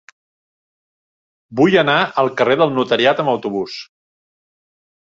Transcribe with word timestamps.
Vull 1.61 1.77
anar 1.83 1.99
al 2.23 2.33
carrer 2.41 2.59
del 2.63 2.75
Notariat 2.81 3.23
amb 3.27 3.37
autobús. 3.37 3.79